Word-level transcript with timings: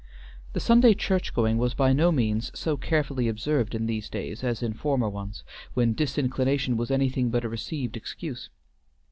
The 0.53 0.59
Sunday 0.59 0.95
church 0.95 1.31
going 1.31 1.59
was 1.59 1.75
by 1.75 1.93
no 1.93 2.11
means 2.11 2.51
so 2.57 2.75
carefully 2.75 3.27
observed 3.27 3.75
in 3.75 3.85
these 3.85 4.09
days 4.09 4.43
as 4.43 4.63
in 4.63 4.73
former 4.73 5.07
ones, 5.09 5.43
when 5.75 5.93
disinclination 5.93 6.75
was 6.75 6.89
anything 6.89 7.29
but 7.29 7.45
a 7.45 7.49
received 7.49 7.95
excuse. 7.95 8.49